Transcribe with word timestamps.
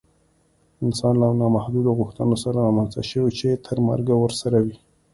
انسان 0.85 1.13
له 1.21 1.27
نامحدودو 1.41 1.91
غوښتنو 1.99 2.35
سره 2.43 2.57
رامنځته 2.67 3.01
شوی 3.11 3.31
چې 3.39 3.49
تر 3.65 3.77
مرګه 3.87 4.15
ورسره 4.17 4.57
وي 4.65 4.75